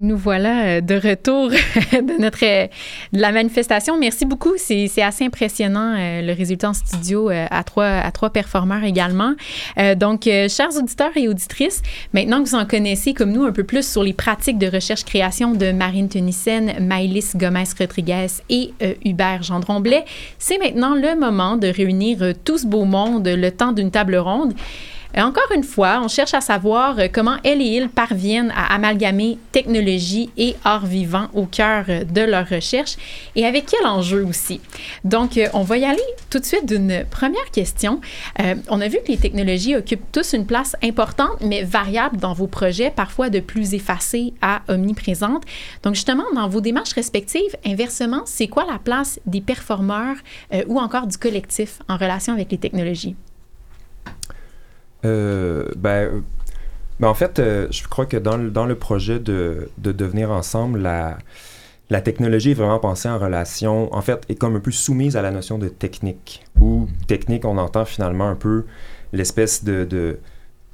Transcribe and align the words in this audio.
Nous 0.00 0.16
voilà 0.16 0.64
euh, 0.64 0.80
de 0.80 0.94
retour 0.94 1.50
de 1.92 2.22
notre 2.22 2.44
euh, 2.44 2.68
de 3.12 3.20
la 3.20 3.32
manifestation. 3.32 3.98
Merci 3.98 4.26
beaucoup. 4.26 4.52
C'est 4.56 5.02
assez 5.02 5.24
impressionnant 5.24 5.96
euh, 5.98 6.22
le 6.22 6.32
résultat 6.34 6.68
en 6.68 6.72
studio 6.72 7.30
à 7.30 7.64
trois 7.64 7.84
à 7.88 8.12
trois 8.12 8.30
performeurs 8.30 8.84
également. 8.84 9.34
donc, 9.96 10.22
chers 10.24 10.76
auditeurs 10.76 11.16
et 11.16 11.26
auditrices, 11.26 11.82
maintenant 12.12 12.44
que 12.44 12.48
vous 12.48 12.54
en 12.54 12.64
connaissez 12.64 13.12
comme 13.12 13.32
nous 13.32 13.42
un 13.42 13.50
peu 13.50 13.64
plus 13.64 13.90
sur 13.90 14.04
les 14.04 14.12
pratiques 14.12 14.58
de 14.58 14.68
recherche-création 14.68 15.54
de 15.54 15.72
Marine 15.72 16.08
Tunissen, 16.08 16.74
Maëlys 16.80 17.36
Gomez-Rodriguez 17.36 18.28
et 18.50 18.72
Hubert 19.04 19.42
Gendron-Blais, 19.42 20.04
c'est 20.38 20.58
maintenant 20.58 20.94
le 20.94 21.18
moment 21.18 21.56
de 21.56 21.66
réunir 21.66 22.34
tout 22.44 22.58
ce 22.58 22.66
beau 22.66 22.84
monde 22.84 23.26
le 23.26 23.50
temps 23.50 23.72
d'une 23.72 23.90
table 23.90 24.16
ronde. 24.16 24.54
Encore 25.16 25.50
une 25.54 25.64
fois, 25.64 26.00
on 26.04 26.08
cherche 26.08 26.34
à 26.34 26.42
savoir 26.42 26.98
euh, 26.98 27.08
comment 27.10 27.36
elle 27.42 27.62
et 27.62 27.64
il 27.64 27.88
parviennent 27.88 28.52
à 28.54 28.74
amalgamer 28.74 29.38
technologie 29.52 30.30
et 30.36 30.54
art 30.64 30.84
vivant 30.84 31.28
au 31.32 31.46
cœur 31.46 31.86
euh, 31.88 32.04
de 32.04 32.20
leur 32.20 32.46
recherche 32.46 32.96
et 33.34 33.46
avec 33.46 33.66
quel 33.66 33.86
enjeu 33.86 34.24
aussi. 34.24 34.60
Donc, 35.04 35.38
euh, 35.38 35.48
on 35.54 35.62
va 35.62 35.78
y 35.78 35.84
aller 35.86 36.02
tout 36.28 36.38
de 36.38 36.44
suite 36.44 36.66
d'une 36.66 37.04
première 37.10 37.50
question. 37.50 38.00
on 38.68 38.80
a 38.80 38.88
vu 38.88 38.98
que 38.98 39.10
les 39.10 39.16
technologies 39.16 39.76
occupent 39.76 40.12
tous 40.12 40.34
une 40.34 40.44
place 40.44 40.76
importante, 40.82 41.40
mais 41.40 41.62
variable 41.62 42.18
dans 42.18 42.34
vos 42.34 42.46
projets, 42.46 42.90
parfois 42.90 43.30
de 43.30 43.40
plus 43.40 43.72
effacée 43.72 44.34
à 44.42 44.60
omniprésente. 44.68 45.44
Donc, 45.82 45.94
justement, 45.94 46.24
dans 46.34 46.48
vos 46.48 46.60
démarches 46.60 46.92
respectives, 46.92 47.56
inversement, 47.64 48.22
c'est 48.26 48.48
quoi 48.48 48.66
la 48.70 48.78
place 48.78 49.20
des 49.24 49.40
performeurs 49.40 50.16
ou 50.66 50.78
encore 50.78 51.06
du 51.06 51.16
collectif 51.16 51.78
en 51.88 51.96
relation 51.96 52.34
avec 52.34 52.50
les 52.52 52.58
technologies? 52.58 53.16
Euh, 55.04 55.68
ben, 55.76 56.22
ben, 57.00 57.08
en 57.08 57.14
fait, 57.14 57.38
euh, 57.38 57.68
je 57.70 57.86
crois 57.86 58.06
que 58.06 58.16
dans 58.16 58.36
le, 58.36 58.50
dans 58.50 58.66
le 58.66 58.74
projet 58.74 59.18
de, 59.18 59.70
de 59.78 59.92
devenir 59.92 60.30
ensemble, 60.30 60.80
la, 60.80 61.18
la 61.90 62.00
technologie 62.00 62.52
est 62.52 62.54
vraiment 62.54 62.80
pensée 62.80 63.08
en 63.08 63.18
relation, 63.18 63.94
en 63.94 64.02
fait, 64.02 64.24
est 64.28 64.34
comme 64.34 64.56
un 64.56 64.60
peu 64.60 64.70
soumise 64.72 65.16
à 65.16 65.22
la 65.22 65.30
notion 65.30 65.58
de 65.58 65.68
technique. 65.68 66.44
Ou 66.60 66.88
technique, 67.06 67.44
on 67.44 67.58
entend 67.58 67.84
finalement 67.84 68.28
un 68.28 68.34
peu 68.34 68.64
l'espèce 69.12 69.64
de, 69.64 69.84
de 69.84 70.18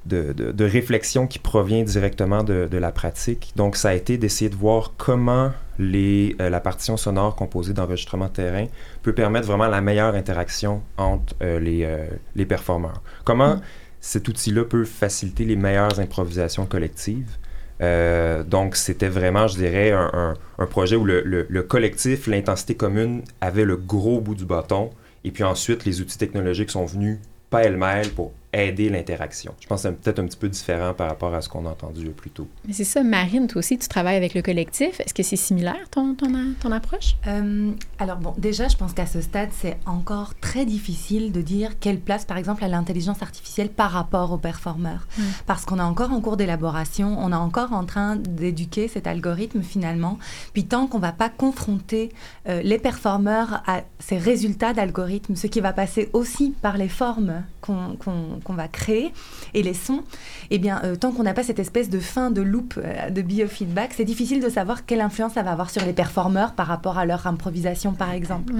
de, 0.06 0.34
de, 0.34 0.64
réflexion 0.66 1.26
qui 1.26 1.38
provient 1.38 1.82
directement 1.82 2.42
de, 2.42 2.68
la 2.70 2.92
pratique. 2.92 3.54
Donc, 3.56 3.74
ça 3.74 3.88
a 3.88 3.94
été 3.94 4.18
d'essayer 4.18 4.50
de 4.50 4.54
voir 4.54 4.92
comment 4.98 5.52
les, 5.78 6.36
euh, 6.42 6.50
la 6.50 6.60
partition 6.60 6.98
sonore 6.98 7.34
composée 7.34 7.72
d'enregistrement 7.72 8.28
terrain 8.28 8.66
peut 9.02 9.14
permettre 9.14 9.46
vraiment 9.46 9.66
la 9.66 9.80
meilleure 9.80 10.14
interaction 10.14 10.82
entre 10.98 11.34
les, 11.40 11.88
les 12.36 12.44
performeurs. 12.44 13.02
Comment 13.24 13.56
mm 13.56 13.60
cet 14.04 14.28
outil-là 14.28 14.66
peut 14.66 14.84
faciliter 14.84 15.46
les 15.46 15.56
meilleures 15.56 15.98
improvisations 15.98 16.66
collectives. 16.66 17.38
Euh, 17.80 18.42
donc, 18.42 18.76
c'était 18.76 19.08
vraiment, 19.08 19.46
je 19.46 19.56
dirais, 19.56 19.92
un, 19.92 20.36
projet 20.68 20.94
où 20.94 21.06
le, 21.06 21.22
le 21.48 21.62
collectif, 21.62 22.26
l'intensité 22.26 22.74
commune 22.74 23.22
avait 23.40 23.64
le 23.64 23.78
gros 23.78 24.20
bout 24.20 24.34
du 24.34 24.44
bâton. 24.44 24.90
Et 25.24 25.30
puis 25.30 25.42
ensuite, 25.42 25.86
les 25.86 26.02
outils 26.02 26.18
technologiques 26.18 26.70
sont 26.70 26.84
venus 26.84 27.18
pêle-mêle 27.48 28.10
pour 28.10 28.32
aider 28.54 28.88
l'interaction. 28.88 29.54
Je 29.60 29.66
pense 29.66 29.82
que 29.82 29.88
c'est 29.88 30.00
peut-être 30.00 30.18
un 30.18 30.26
petit 30.26 30.36
peu 30.36 30.48
différent 30.48 30.94
par 30.94 31.08
rapport 31.08 31.34
à 31.34 31.40
ce 31.40 31.48
qu'on 31.48 31.66
a 31.66 31.70
entendu 31.70 32.08
plus 32.10 32.30
tôt. 32.30 32.48
Mais 32.66 32.72
c'est 32.72 32.84
ça, 32.84 33.02
Marine, 33.02 33.46
toi 33.46 33.58
aussi, 33.58 33.78
tu 33.78 33.88
travailles 33.88 34.16
avec 34.16 34.34
le 34.34 34.42
collectif. 34.42 35.00
Est-ce 35.00 35.14
que 35.14 35.22
c'est 35.22 35.36
similaire, 35.36 35.88
ton, 35.90 36.14
ton, 36.14 36.32
ton 36.60 36.72
approche? 36.72 37.16
Euh, 37.26 37.72
alors, 37.98 38.18
bon, 38.18 38.34
déjà, 38.38 38.68
je 38.68 38.76
pense 38.76 38.92
qu'à 38.92 39.06
ce 39.06 39.20
stade, 39.20 39.50
c'est 39.52 39.76
encore 39.86 40.34
très 40.40 40.64
difficile 40.64 41.32
de 41.32 41.40
dire 41.40 41.78
quelle 41.78 42.00
place, 42.00 42.24
par 42.24 42.36
exemple, 42.36 42.64
à 42.64 42.68
l'intelligence 42.68 43.22
artificielle 43.22 43.68
par 43.68 43.90
rapport 43.90 44.32
aux 44.32 44.38
performeurs. 44.38 45.06
Parce 45.46 45.64
qu'on 45.64 45.78
est 45.78 45.82
encore 45.82 46.12
en 46.12 46.20
cours 46.20 46.36
d'élaboration, 46.36 47.16
on 47.18 47.32
est 47.32 47.36
encore 47.36 47.72
en 47.72 47.84
train 47.84 48.16
d'éduquer 48.16 48.88
cet 48.88 49.06
algorithme, 49.06 49.62
finalement. 49.62 50.18
Puis 50.52 50.64
tant 50.64 50.86
qu'on 50.86 50.98
ne 50.98 51.02
va 51.02 51.12
pas 51.12 51.28
confronter 51.28 52.10
euh, 52.48 52.62
les 52.62 52.78
performeurs 52.78 53.62
à 53.66 53.82
ces 53.98 54.18
résultats 54.18 54.72
d'algorithme, 54.72 55.36
ce 55.36 55.46
qui 55.46 55.60
va 55.60 55.72
passer 55.72 56.10
aussi 56.12 56.54
par 56.62 56.76
les 56.76 56.88
formes 56.88 57.42
qu'on 57.60 57.96
qu'on 58.44 58.54
va 58.54 58.68
créer 58.68 59.12
et 59.54 59.62
les 59.62 59.74
sons, 59.74 60.02
eh 60.50 60.58
bien, 60.58 60.80
euh, 60.84 60.96
tant 60.96 61.10
qu'on 61.10 61.24
n'a 61.24 61.34
pas 61.34 61.42
cette 61.42 61.58
espèce 61.58 61.90
de 61.90 61.98
fin 61.98 62.30
de 62.30 62.42
loop 62.42 62.74
euh, 62.78 63.10
de 63.10 63.22
biofeedback, 63.22 63.94
c'est 63.96 64.04
difficile 64.04 64.40
de 64.42 64.48
savoir 64.48 64.86
quelle 64.86 65.00
influence 65.00 65.32
ça 65.32 65.42
va 65.42 65.50
avoir 65.50 65.70
sur 65.70 65.84
les 65.84 65.92
performeurs 65.92 66.52
par 66.52 66.66
rapport 66.66 66.98
à 66.98 67.06
leur 67.06 67.26
improvisation, 67.26 67.92
par 67.92 68.12
exemple. 68.12 68.52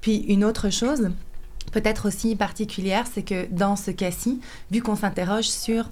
Puis 0.00 0.16
une 0.28 0.44
autre 0.44 0.70
chose, 0.70 1.10
peut-être 1.72 2.08
aussi 2.08 2.34
particulière, 2.34 3.04
c'est 3.12 3.22
que 3.22 3.46
dans 3.50 3.76
ce 3.76 3.90
cas-ci, 3.90 4.40
vu 4.70 4.82
qu'on 4.82 4.96
s'interroge 4.96 5.48
sur 5.48 5.90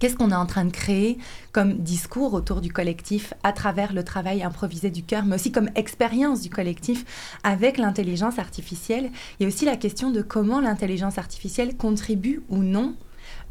Qu'est-ce 0.00 0.16
qu'on 0.16 0.30
est 0.30 0.34
en 0.34 0.46
train 0.46 0.64
de 0.64 0.72
créer 0.72 1.18
comme 1.52 1.74
discours 1.74 2.32
autour 2.32 2.62
du 2.62 2.72
collectif 2.72 3.34
à 3.42 3.52
travers 3.52 3.92
le 3.92 4.02
travail 4.02 4.42
improvisé 4.42 4.88
du 4.88 5.02
cœur, 5.02 5.26
mais 5.26 5.34
aussi 5.34 5.52
comme 5.52 5.68
expérience 5.74 6.40
du 6.40 6.48
collectif 6.48 7.38
avec 7.44 7.76
l'intelligence 7.76 8.38
artificielle? 8.38 9.10
Il 9.38 9.42
y 9.42 9.44
a 9.44 9.48
aussi 9.48 9.66
la 9.66 9.76
question 9.76 10.10
de 10.10 10.22
comment 10.22 10.60
l'intelligence 10.60 11.18
artificielle 11.18 11.76
contribue 11.76 12.42
ou 12.48 12.62
non 12.62 12.94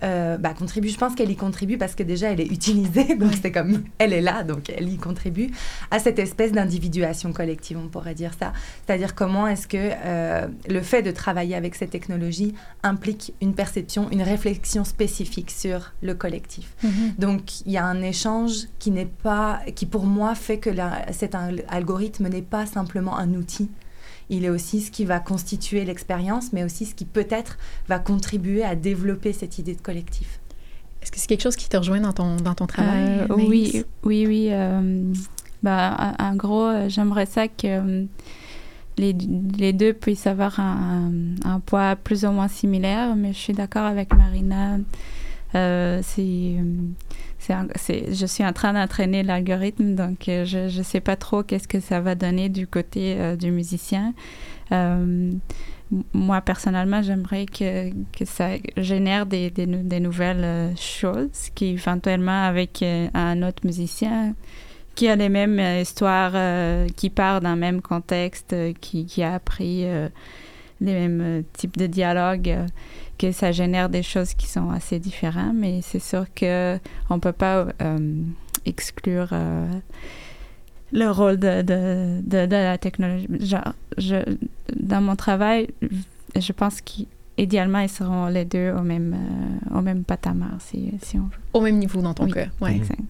euh, 0.04 0.38
bah, 0.38 0.54
contribue. 0.54 0.90
Je 0.90 0.98
pense 0.98 1.16
qu'elle 1.16 1.32
y 1.32 1.36
contribue 1.36 1.78
parce 1.78 1.96
que 1.96 2.04
déjà 2.04 2.32
elle 2.32 2.40
est 2.40 2.52
utilisée, 2.52 3.16
donc 3.20 3.34
c'est 3.42 3.52
comme 3.52 3.84
elle 3.98 4.14
est 4.14 4.22
là, 4.22 4.44
donc 4.44 4.70
elle 4.70 4.90
y 4.90 4.98
contribue 4.98 5.50
à 5.92 6.00
cette 6.00 6.20
espèce 6.20 6.52
d'individuation 6.52 7.34
collective, 7.34 7.78
on 7.78 7.90
pourrait 7.90 8.16
dire 8.16 8.32
ça. 8.40 8.54
C'est-à-dire 8.86 9.16
comment 9.16 9.48
est-ce 9.48 9.68
que 9.68 9.78
euh, 9.78 10.48
le 10.68 10.82
fait 10.82 11.02
de 11.02 11.12
travailler 11.12 11.56
avec 11.56 11.76
ces 11.76 11.88
technologies 11.88 12.54
implique 12.84 13.34
une 13.42 13.54
perception, 13.54 14.10
une 14.12 14.22
réflexion 14.22 14.84
spécifique 14.84 15.52
sur 15.52 15.94
le 16.02 16.14
collectif. 16.14 16.74
Mm-hmm. 16.84 17.20
Donc 17.20 17.62
il 17.66 17.72
y 17.72 17.78
a 17.78 17.86
un 17.86 18.02
échange 18.02 18.68
qui 18.80 18.92
n'est 18.92 19.06
pas, 19.06 19.60
qui 19.76 19.86
pour 19.86 20.06
moi 20.06 20.36
fait 20.36 20.60
que 20.60 20.70
cet 21.12 21.36
algorithme 21.68 22.28
n'est 22.28 22.42
pas 22.42 22.66
simplement 22.66 23.18
un 23.18 23.34
outil 23.34 23.70
il 24.30 24.46
est 24.46 24.50
aussi 24.50 24.82
ce 24.82 24.92
qui 24.92 25.06
va 25.06 25.20
constituer 25.20 25.86
l'expérience, 25.86 26.54
mais 26.54 26.64
aussi 26.64 26.86
ce 26.86 26.96
qui 26.96 27.06
peut-être 27.06 27.58
va 27.88 28.00
contribuer 28.00 28.64
à 28.64 28.76
développer 28.76 29.34
cette 29.34 29.58
idée 29.58 29.76
de 29.76 29.82
collectif. 29.82 30.40
Est-ce 31.02 31.12
que 31.12 31.20
c'est 31.20 31.28
quelque 31.28 31.42
chose 31.42 31.56
qui 31.56 31.70
te 31.70 31.78
rejoint 31.78 32.02
dans 32.02 32.14
ton, 32.14 32.36
dans 32.38 32.56
ton 32.56 32.68
travail? 32.68 33.22
Euh, 33.22 33.36
oui, 33.36 33.84
oui, 34.04 34.26
oui. 34.28 34.50
Euh, 34.52 35.14
bah, 35.64 36.14
en 36.20 36.36
gros, 36.36 36.66
euh, 36.66 36.90
j'aimerais 36.90 37.26
ça 37.26 37.48
que 37.48 38.06
les, 38.98 39.14
les, 39.58 39.74
deux 39.74 39.94
puissent 39.94 40.28
avoir 40.28 40.60
un, 40.60 41.12
un, 41.46 41.60
poids 41.62 41.96
plus 41.96 42.26
ou 42.26 42.32
moins 42.32 42.50
similaire, 42.50 43.16
mais 43.16 43.32
je 43.34 43.38
suis 43.38 43.54
d'accord 43.54 43.86
avec 43.86 44.10
Marina. 44.14 44.78
c'est 45.54 46.56
je 47.50 48.26
suis 48.26 48.46
en 48.46 48.54
train 48.54 48.74
d'entraîner 48.74 49.24
l'algorithme, 49.24 49.96
donc 49.96 50.28
euh, 50.28 50.46
je 50.46 50.78
ne 50.78 50.84
sais 50.84 51.00
pas 51.00 51.16
trop 51.16 51.44
qu'est-ce 51.44 51.68
que 51.68 51.80
ça 51.80 52.00
va 52.00 52.16
donner 52.16 52.50
du 52.50 52.68
côté 52.68 53.16
euh, 53.20 53.36
du 53.36 53.52
musicien. 53.52 54.14
Euh, 54.72 55.32
moi, 56.14 56.42
personnellement, 56.42 57.02
j'aimerais 57.02 57.48
que, 57.48 57.90
ça 58.26 58.50
génère 58.78 59.26
des, 59.26 59.52
nouvelles 60.00 60.76
choses 60.78 61.50
qui, 61.56 61.70
éventuellement, 61.70 62.44
avec 62.44 62.84
un 62.84 63.42
autre 63.42 63.66
musicien 63.66 64.36
qui 64.94 65.08
a 65.08 65.16
les 65.16 65.30
mêmes 65.30 65.60
histoires, 65.82 66.34
qui 66.96 67.10
part 67.10 67.42
d'un 67.42 67.56
même 67.56 67.82
contexte, 67.82 68.56
qui, 68.80 69.24
a 69.24 69.34
appris 69.34 69.86
les 70.80 70.94
mêmes 70.94 71.44
types 71.54 71.76
de 71.76 71.88
dialogues 71.88 72.56
que 73.20 73.32
ça 73.32 73.52
génère 73.52 73.90
des 73.90 74.02
choses 74.02 74.34
qui 74.34 74.48
sont 74.48 74.72
assez 74.72 74.98
différentes, 74.98 75.54
mais 75.54 75.82
c'est 75.84 76.00
sûr 76.00 76.26
qu'on 76.34 77.16
ne 77.16 77.20
peut 77.20 77.34
pas 77.34 77.68
euh, 77.82 78.24
exclure 78.66 79.28
euh, 79.34 79.68
le 80.92 81.12
rôle 81.12 81.38
de, 81.38 81.62
de, 81.62 82.22
de, 82.24 82.56
la 82.56 82.78
technologie. 82.78 83.28
Genre, 83.42 83.74
je, 83.98 84.16
dans 84.76 85.02
mon 85.02 85.16
travail, 85.16 85.68
je 86.36 86.52
pense 86.54 86.82
qu'idéalement, 86.82 87.80
ils 87.80 87.90
seront 87.90 88.28
les 88.28 88.46
deux 88.46 88.72
au 88.72 88.82
même, 88.82 89.14
euh, 89.14 89.78
au 89.78 89.82
même 89.82 90.04
patamar, 90.04 90.58
si, 90.60 90.94
si, 91.04 91.18
on 91.18 91.24
veut. 91.24 91.44
Au 91.54 91.62
même 91.62 91.78
niveau 91.78 92.02
dans 92.02 92.14
ton 92.14 92.28
cas, 92.28 92.48
oui. 92.62 92.78
Exact. 92.78 93.02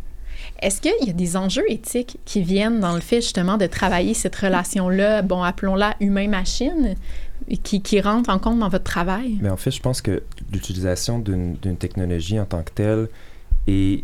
Est-ce 0.61 0.81
qu'il 0.81 1.07
y 1.07 1.09
a 1.09 1.13
des 1.13 1.37
enjeux 1.37 1.69
éthiques 1.69 2.17
qui 2.25 2.41
viennent 2.41 2.79
dans 2.79 2.93
le 2.93 3.01
fait 3.01 3.21
justement 3.21 3.57
de 3.57 3.67
travailler 3.67 4.13
cette 4.13 4.35
relation-là, 4.35 5.21
bon, 5.21 5.43
appelons-la 5.43 5.95
humain-machine, 5.99 6.95
qui, 7.57 7.81
qui 7.81 8.01
rentre 8.01 8.29
en 8.29 8.39
compte 8.39 8.59
dans 8.59 8.69
votre 8.69 8.83
travail? 8.83 9.37
Mais 9.41 9.49
en 9.49 9.57
fait, 9.57 9.71
je 9.71 9.81
pense 9.81 10.01
que 10.01 10.23
l'utilisation 10.51 11.19
d'une 11.19 11.57
technologie 11.77 12.39
en 12.39 12.45
tant 12.45 12.63
que 12.63 12.71
telle 12.71 13.07
est 13.67 14.03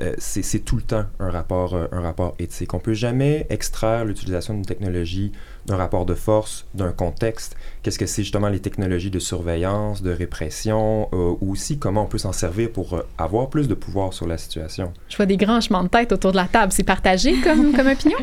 euh, 0.00 0.14
c'est 0.18 0.64
tout 0.64 0.76
le 0.76 0.82
temps 0.82 1.04
un 1.20 1.30
rapport, 1.30 1.74
euh, 1.74 1.86
un 1.92 2.00
rapport 2.00 2.34
éthique. 2.38 2.74
On 2.74 2.78
ne 2.78 2.82
peut 2.82 2.94
jamais 2.94 3.46
extraire 3.48 4.04
l'utilisation 4.04 4.52
d'une 4.54 4.66
technologie 4.66 5.32
d'un 5.66 5.76
rapport 5.76 6.06
de 6.06 6.14
force, 6.14 6.66
d'un 6.74 6.92
contexte. 6.92 7.56
Qu'est-ce 7.82 7.98
que 7.98 8.06
c'est 8.06 8.22
justement 8.22 8.48
les 8.48 8.60
technologies 8.60 9.10
de 9.10 9.18
surveillance, 9.18 10.02
de 10.02 10.10
répression, 10.10 11.08
euh, 11.12 11.34
ou 11.40 11.52
aussi 11.52 11.78
comment 11.78 12.04
on 12.04 12.06
peut 12.06 12.18
s'en 12.18 12.32
servir 12.32 12.70
pour 12.70 13.00
avoir 13.18 13.48
plus 13.50 13.68
de 13.68 13.74
pouvoir 13.74 14.12
sur 14.12 14.26
la 14.26 14.38
situation? 14.38 14.92
Je 15.08 15.16
vois 15.16 15.26
des 15.26 15.36
grands 15.36 15.60
chemins 15.60 15.82
de 15.82 15.88
tête 15.88 16.12
autour 16.12 16.32
de 16.32 16.36
la 16.36 16.46
table. 16.46 16.72
C'est 16.72 16.82
partagé 16.84 17.40
comme, 17.40 17.72
comme 17.76 17.88
opinion? 17.88 18.18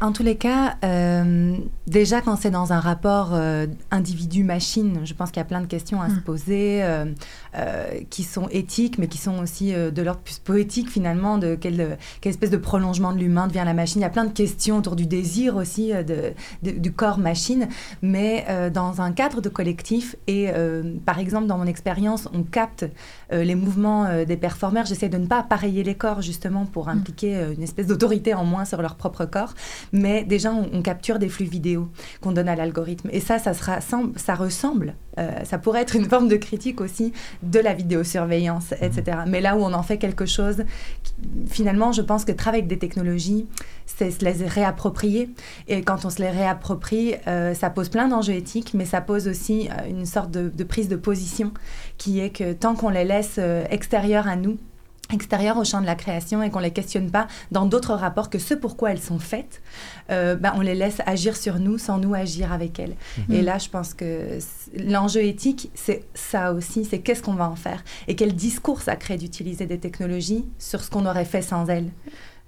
en 0.00 0.12
tous 0.12 0.22
les 0.24 0.36
cas, 0.36 0.76
déjà, 1.86 2.20
quand 2.20 2.36
c'est 2.36 2.50
dans 2.50 2.72
un 2.72 2.80
rapport 2.80 3.30
euh, 3.32 3.66
individu-machine, 3.90 5.00
je 5.04 5.14
pense 5.14 5.30
qu'il 5.30 5.38
y 5.40 5.42
a 5.42 5.46
plein 5.46 5.60
de 5.60 5.66
questions 5.66 6.00
à 6.00 6.08
se 6.08 6.12
Hmm. 6.12 6.22
poser 6.22 6.82
euh, 6.82 7.06
euh, 7.56 7.84
qui 8.10 8.22
sont 8.22 8.48
éthiques, 8.50 8.98
mais 8.98 9.08
qui 9.08 9.18
sont 9.18 9.38
aussi 9.42 9.74
euh, 9.74 9.90
de 9.90 10.02
l'ordre 10.02 10.20
plus 10.20 10.38
poétique 10.38 10.90
finalement, 10.90 11.38
de 11.38 11.54
quelle, 11.54 11.98
quelle 12.20 12.30
espèce 12.30 12.50
de 12.50 12.56
prolongement 12.56 13.12
de 13.12 13.18
l'humain 13.18 13.46
devient 13.46 13.62
la 13.64 13.74
machine. 13.74 14.00
Il 14.00 14.04
y 14.04 14.06
a 14.06 14.10
plein 14.10 14.24
de 14.24 14.32
questions 14.32 14.78
autour 14.78 14.96
du 14.96 15.06
désir 15.06 15.56
aussi 15.56 15.92
euh, 15.92 16.02
de, 16.02 16.61
de- 16.62 16.70
du 16.72 16.92
corps-machine, 16.92 17.68
mais 18.02 18.44
euh, 18.48 18.70
dans 18.70 19.00
un 19.00 19.12
cadre 19.12 19.40
de 19.40 19.48
collectif 19.48 20.16
et 20.26 20.50
euh, 20.50 20.94
par 21.04 21.18
exemple 21.18 21.46
dans 21.46 21.58
mon 21.58 21.66
expérience, 21.66 22.28
on 22.32 22.42
capte 22.42 22.84
euh, 23.32 23.44
les 23.44 23.54
mouvements 23.54 24.24
des 24.24 24.36
performeurs. 24.36 24.86
J'essaie 24.86 25.08
de 25.08 25.18
ne 25.18 25.26
pas 25.26 25.38
appareiller 25.40 25.82
les 25.82 25.94
corps 25.94 26.22
justement 26.22 26.66
pour 26.66 26.88
impliquer 26.88 27.36
euh, 27.36 27.54
une 27.54 27.62
espèce 27.62 27.86
d'autorité 27.86 28.34
en 28.34 28.44
moins 28.44 28.64
sur 28.64 28.80
leur 28.82 28.94
propre 28.96 29.24
corps, 29.24 29.54
mais 29.92 30.24
déjà 30.24 30.52
on, 30.52 30.68
on 30.72 30.82
capture 30.82 31.18
des 31.18 31.28
flux 31.28 31.46
vidéo 31.46 31.88
qu'on 32.20 32.32
donne 32.32 32.48
à 32.48 32.56
l'algorithme. 32.56 33.08
Et 33.12 33.20
ça, 33.20 33.38
ça, 33.38 33.54
sera, 33.54 33.80
sem- 33.80 34.12
ça 34.16 34.34
ressemble, 34.34 34.94
euh, 35.18 35.44
ça 35.44 35.58
pourrait 35.58 35.82
être 35.82 35.96
une 35.96 36.08
forme 36.08 36.28
de 36.28 36.36
critique 36.36 36.80
aussi 36.80 37.12
de 37.42 37.58
la 37.58 37.74
vidéosurveillance, 37.74 38.72
etc. 38.80 39.18
Mais 39.26 39.40
là 39.40 39.56
où 39.56 39.60
on 39.60 39.72
en 39.72 39.82
fait 39.82 39.98
quelque 39.98 40.26
chose, 40.26 40.64
finalement, 41.48 41.92
je 41.92 42.02
pense 42.02 42.24
que 42.24 42.32
travailler 42.32 42.62
avec 42.62 42.70
des 42.70 42.78
technologies, 42.78 43.46
c'est 43.86 44.10
se 44.10 44.24
les 44.24 44.46
réapproprier. 44.46 45.30
Et 45.68 45.82
quand 45.82 46.04
on 46.04 46.10
se 46.10 46.20
les 46.20 46.30
réapproprie, 46.30 47.14
euh, 47.26 47.54
ça 47.54 47.70
pose 47.70 47.88
plein 47.88 48.08
d'enjeux 48.08 48.34
éthiques, 48.34 48.74
mais 48.74 48.84
ça 48.84 49.00
pose 49.00 49.28
aussi 49.28 49.68
euh, 49.68 49.88
une 49.88 50.06
sorte 50.06 50.30
de, 50.30 50.48
de 50.48 50.64
prise 50.64 50.88
de 50.88 50.96
position 50.96 51.52
qui 51.98 52.20
est 52.20 52.30
que 52.30 52.52
tant 52.52 52.74
qu'on 52.74 52.88
les 52.88 53.04
laisse 53.04 53.38
extérieures 53.70 54.26
à 54.26 54.36
nous, 54.36 54.56
extérieures 55.12 55.56
au 55.58 55.64
champ 55.64 55.80
de 55.80 55.86
la 55.86 55.94
création 55.94 56.42
et 56.42 56.50
qu'on 56.50 56.58
les 56.60 56.70
questionne 56.70 57.10
pas 57.10 57.26
dans 57.50 57.66
d'autres 57.66 57.94
rapports 57.94 58.30
que 58.30 58.38
ce 58.38 58.54
pourquoi 58.54 58.92
elles 58.92 59.00
sont 59.00 59.18
faites, 59.18 59.62
euh, 60.10 60.36
ben, 60.36 60.52
on 60.56 60.60
les 60.60 60.74
laisse 60.74 60.98
agir 61.06 61.36
sur 61.36 61.58
nous 61.58 61.78
sans 61.78 61.98
nous 61.98 62.14
agir 62.14 62.52
avec 62.52 62.78
elles. 62.78 62.94
Et 63.30 63.42
là, 63.42 63.58
je 63.58 63.68
pense 63.68 63.94
que 63.94 64.38
l'enjeu 64.78 65.22
éthique, 65.22 65.70
c'est 65.74 66.04
ça 66.14 66.52
aussi, 66.52 66.84
c'est 66.84 66.98
qu'est-ce 67.00 67.22
qu'on 67.22 67.34
va 67.34 67.48
en 67.48 67.56
faire 67.56 67.82
et 68.08 68.14
quel 68.16 68.34
discours 68.34 68.80
ça 68.82 68.96
crée 68.96 69.16
d'utiliser 69.16 69.66
des 69.66 69.78
technologies 69.78 70.44
sur 70.58 70.82
ce 70.82 70.90
qu'on 70.90 71.06
aurait 71.06 71.24
fait 71.24 71.42
sans 71.42 71.66
elles, 71.68 71.90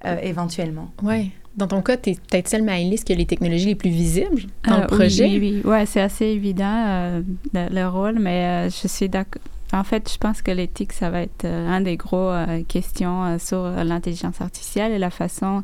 euh, 0.05 0.17
éventuellement. 0.23 0.91
Oui. 1.03 1.31
Dans 1.57 1.69
ton 1.69 1.83
cas, 1.83 1.97
tu 1.97 2.11
es 2.11 2.15
peut-être 2.15 2.49
celle, 2.49 2.65
Maëlys, 2.65 3.05
qui 3.05 3.13
a 3.13 3.17
les 3.17 3.27
technologies 3.27 3.67
les 3.67 3.75
plus 3.77 3.91
visibles 3.91 4.43
dans 4.67 4.75
Euh, 4.75 4.81
le 4.81 4.87
projet. 4.89 5.25
Oui, 5.27 5.39
oui, 5.41 5.63
oui. 5.65 5.71
Ouais, 5.71 5.87
c'est 5.87 6.01
assez 6.01 6.25
évident 6.27 6.85
euh, 6.87 7.23
le, 7.53 7.69
le 7.73 7.89
rôle, 7.89 8.19
mais 8.19 8.67
euh, 8.67 8.71
je 8.71 8.89
suis 8.89 9.09
d'accord. 9.09 9.41
En 9.73 9.85
fait, 9.85 10.11
je 10.13 10.19
pense 10.19 10.43
que 10.43 10.51
l'éthique, 10.51 10.93
ça 10.93 11.11
va 11.11 11.23
être 11.23 11.45
euh, 11.45 11.69
un 11.69 11.81
des 11.81 11.97
gros 11.97 12.31
euh, 12.31 12.63
questions 12.65 13.25
euh, 13.25 13.39
sur 13.39 13.69
l'intelligence 13.85 14.41
artificielle 14.41 14.93
et 14.93 14.99
la 14.99 15.11
façon 15.11 15.63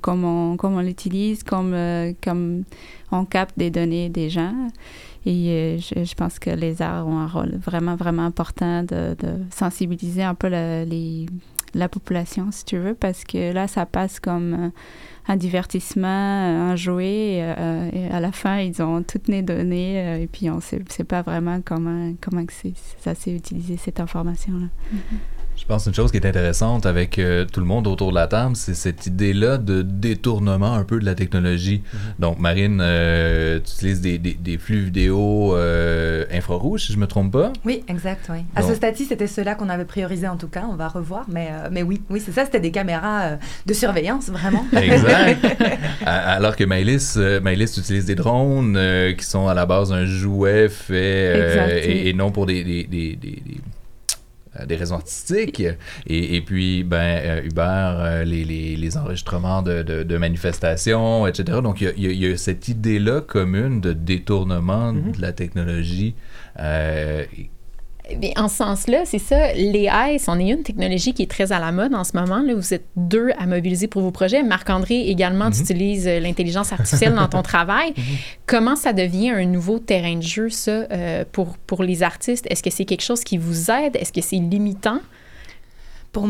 comme 0.00 0.24
on, 0.24 0.56
comme 0.56 0.76
on 0.76 0.80
l'utilise, 0.80 1.42
comme, 1.42 1.74
comme 2.22 2.62
on 3.10 3.24
capte 3.24 3.58
des 3.58 3.68
données 3.68 4.08
des 4.08 4.30
gens. 4.30 4.54
Et 5.24 5.78
je, 5.80 6.14
pense 6.14 6.38
que 6.38 6.50
les 6.50 6.82
arts 6.82 7.08
ont 7.08 7.18
un 7.18 7.26
rôle 7.26 7.56
vraiment, 7.56 7.96
vraiment 7.96 8.22
important 8.22 8.84
de, 8.84 9.16
de 9.18 9.38
sensibiliser 9.50 10.22
un 10.22 10.36
peu 10.36 10.46
la, 10.46 10.84
les, 10.84 11.26
la 11.76 11.88
population, 11.88 12.48
si 12.50 12.64
tu 12.64 12.78
veux, 12.78 12.94
parce 12.94 13.24
que 13.24 13.52
là, 13.52 13.68
ça 13.68 13.86
passe 13.86 14.18
comme 14.18 14.54
euh, 14.54 14.68
un 15.28 15.36
divertissement, 15.36 16.06
euh, 16.08 16.72
un 16.72 16.76
jouet, 16.76 17.40
euh, 17.40 17.90
et 17.92 18.08
à 18.08 18.20
la 18.20 18.32
fin, 18.32 18.58
ils 18.58 18.82
ont 18.82 19.02
toutes 19.02 19.28
les 19.28 19.42
données, 19.42 20.22
et 20.22 20.26
puis 20.26 20.50
on 20.50 20.60
sait, 20.60 20.82
sait 20.88 21.04
pas 21.04 21.22
vraiment 21.22 21.60
comment, 21.64 22.12
comment 22.20 22.44
c'est, 22.48 22.72
ça 22.98 23.14
s'est 23.14 23.34
utilisé, 23.34 23.76
cette 23.76 24.00
information-là. 24.00 24.66
Je 25.58 25.64
pense 25.64 25.86
une 25.86 25.94
chose 25.94 26.12
qui 26.12 26.18
est 26.18 26.26
intéressante 26.26 26.86
avec 26.86 27.18
euh, 27.18 27.44
tout 27.50 27.58
le 27.60 27.66
monde 27.66 27.86
autour 27.88 28.10
de 28.10 28.14
la 28.14 28.26
table, 28.28 28.54
c'est 28.54 28.74
cette 28.74 29.06
idée-là 29.06 29.58
de 29.58 29.82
détournement 29.82 30.74
un 30.74 30.84
peu 30.84 31.00
de 31.00 31.04
la 31.04 31.14
technologie. 31.16 31.82
Donc, 32.20 32.38
Marine, 32.38 32.78
euh, 32.80 33.58
tu 33.64 33.72
utilises 33.72 34.00
des, 34.00 34.18
des- 34.18 34.34
des 34.34 34.58
flux 34.58 34.84
vidéo 34.84 35.56
euh, 35.56 36.24
infrarouges, 36.30 36.82
si 36.86 36.92
je 36.92 36.98
me 36.98 37.06
trompe 37.06 37.32
pas? 37.32 37.52
Oui, 37.64 37.82
exact, 37.88 38.28
oui. 38.30 38.40
À 38.54 38.62
ce 38.62 38.74
stade-ci, 38.74 39.06
c'était 39.06 39.26
ceux-là 39.26 39.54
qu'on 39.56 39.68
avait 39.68 39.86
priorisé 39.86 40.28
en 40.28 40.36
tout 40.36 40.46
cas, 40.48 40.64
on 40.70 40.76
va 40.76 40.86
revoir, 40.88 41.24
mais, 41.28 41.48
euh, 41.50 41.68
mais 41.72 41.82
oui, 41.82 42.00
oui 42.10 42.22
c'est 42.24 42.32
ça, 42.32 42.44
c'était 42.44 42.60
des 42.60 42.70
caméras 42.70 43.22
euh, 43.22 43.36
de 43.66 43.72
surveillance, 43.74 44.28
vraiment. 44.28 44.64
Exact. 44.76 45.44
Alors 46.06 46.54
que 46.54 46.64
Maëlys, 46.64 47.14
euh, 47.16 47.40
Maëlys 47.40 47.76
utilise 47.78 48.04
des 48.04 48.14
drones 48.14 48.76
euh, 48.76 49.14
qui 49.14 49.24
sont 49.24 49.48
à 49.48 49.54
la 49.54 49.66
base 49.66 49.90
un 49.92 50.04
jouet 50.04 50.68
fait 50.68 50.94
euh, 51.34 51.48
Exact, 51.48 51.86
oui. 51.88 51.92
et, 51.92 52.08
et 52.10 52.12
non 52.12 52.30
pour 52.30 52.46
des, 52.46 52.62
des, 52.62 52.86
des, 54.56 54.62
euh, 54.62 54.66
des 54.66 54.76
raisons 54.76 54.96
artistiques. 54.96 55.62
Et, 56.06 56.36
et 56.36 56.40
puis, 56.40 56.84
ben, 56.84 56.96
euh, 56.96 57.42
Hubert, 57.44 57.96
euh, 57.98 58.24
les, 58.24 58.44
les, 58.44 58.76
les 58.76 58.96
enregistrements 58.96 59.62
de, 59.62 59.82
de, 59.82 60.02
de 60.02 60.16
manifestations, 60.16 61.26
etc. 61.26 61.60
Donc, 61.62 61.80
il 61.80 61.84
y 61.98 62.06
a, 62.06 62.10
y 62.12 62.32
y 62.32 62.38
cette 62.38 62.68
idée-là 62.68 63.20
commune 63.20 63.80
de 63.80 63.92
détournement 63.92 64.92
de 64.92 65.20
la 65.20 65.32
technologie. 65.32 66.14
Bien, 68.14 68.30
en 68.36 68.48
ce 68.48 68.56
sens-là, 68.56 69.04
c'est 69.04 69.18
ça. 69.18 69.52
L'AI, 69.54 70.18
c'en 70.18 70.38
est 70.38 70.48
une 70.48 70.62
technologie 70.62 71.12
qui 71.12 71.22
est 71.22 71.30
très 71.30 71.50
à 71.50 71.58
la 71.58 71.72
mode 71.72 71.94
en 71.94 72.04
ce 72.04 72.16
moment. 72.16 72.38
Là, 72.38 72.54
vous 72.54 72.72
êtes 72.72 72.86
deux 72.94 73.30
à 73.36 73.46
mobiliser 73.46 73.88
pour 73.88 74.02
vos 74.02 74.12
projets. 74.12 74.44
Marc-André, 74.44 75.08
également, 75.08 75.50
tu 75.50 75.60
utilises 75.60 76.06
euh, 76.06 76.20
l'intelligence 76.20 76.72
artificielle 76.72 77.14
dans 77.14 77.28
ton 77.28 77.42
travail. 77.42 77.94
Comment 78.46 78.76
ça 78.76 78.92
devient 78.92 79.30
un 79.30 79.44
nouveau 79.46 79.80
terrain 79.80 80.16
de 80.16 80.22
jeu, 80.22 80.50
ça, 80.50 80.70
euh, 80.70 81.24
pour, 81.32 81.58
pour 81.58 81.82
les 81.82 82.04
artistes? 82.04 82.46
Est-ce 82.48 82.62
que 82.62 82.70
c'est 82.70 82.84
quelque 82.84 83.02
chose 83.02 83.24
qui 83.24 83.38
vous 83.38 83.70
aide? 83.70 83.96
Est-ce 83.96 84.12
que 84.12 84.20
c'est 84.20 84.36
limitant? 84.36 85.00
pour, 86.16 86.28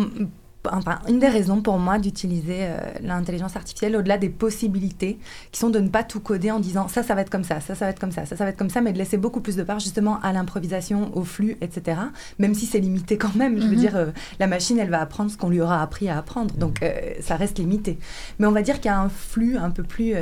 enfin, 0.72 0.98
une 1.08 1.18
des 1.18 1.28
raisons 1.28 1.60
pour 1.62 1.78
moi 1.78 1.98
d'utiliser 1.98 2.58
euh, 2.62 2.76
l'intelligence 3.02 3.56
artificielle, 3.56 3.96
au-delà 3.96 4.18
des 4.18 4.28
possibilités, 4.28 5.18
qui 5.52 5.60
sont 5.60 5.70
de 5.70 5.78
ne 5.78 5.88
pas 5.88 6.04
tout 6.04 6.20
coder 6.20 6.50
en 6.50 6.60
disant 6.60 6.88
ça, 6.88 7.02
ça 7.02 7.14
va 7.14 7.20
être 7.22 7.30
comme 7.30 7.44
ça, 7.44 7.60
ça, 7.60 7.74
ça 7.74 7.84
va 7.86 7.90
être 7.90 7.98
comme 8.00 8.12
ça, 8.12 8.26
ça, 8.26 8.36
ça 8.36 8.44
va 8.44 8.50
être 8.50 8.56
comme 8.56 8.70
ça, 8.70 8.80
mais 8.80 8.92
de 8.92 8.98
laisser 8.98 9.16
beaucoup 9.16 9.40
plus 9.40 9.56
de 9.56 9.62
part 9.62 9.78
justement 9.80 10.20
à 10.22 10.32
l'improvisation, 10.32 11.10
au 11.16 11.24
flux, 11.24 11.56
etc. 11.60 11.98
Même 12.38 12.54
si 12.54 12.66
c'est 12.66 12.78
limité 12.80 13.16
quand 13.18 13.34
même. 13.34 13.56
Je 13.60 13.66
veux 13.66 13.74
Mhm. 13.74 13.80
dire, 13.80 13.96
euh, 13.96 14.06
la 14.38 14.46
machine, 14.46 14.78
elle 14.78 14.90
va 14.90 15.00
apprendre 15.00 15.30
ce 15.30 15.36
qu'on 15.36 15.48
lui 15.48 15.60
aura 15.60 15.82
appris 15.82 16.08
à 16.08 16.18
apprendre. 16.18 16.54
Donc, 16.56 16.82
euh, 16.82 16.92
ça 17.20 17.36
reste 17.36 17.58
limité. 17.58 17.98
Mais 18.38 18.46
on 18.46 18.52
va 18.52 18.62
dire 18.62 18.76
qu'il 18.76 18.86
y 18.90 18.94
a 18.94 18.98
un 19.00 19.08
flux 19.08 19.56
un 19.56 19.70
peu 19.70 19.82
plus, 19.82 20.14